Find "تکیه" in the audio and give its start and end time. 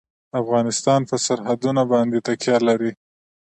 2.27-2.57